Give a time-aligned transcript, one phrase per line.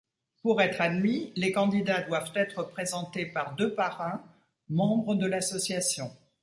[0.41, 4.23] Pour être admis, les candidats doivent être présentés par deux parrains
[4.67, 6.11] membres de l'Association.